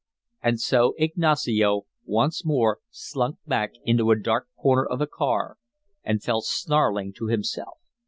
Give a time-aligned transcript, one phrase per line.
[0.41, 5.57] And so Ignacio once more slunk back into a dark corner of the car
[6.03, 7.77] and fell snarling to himself.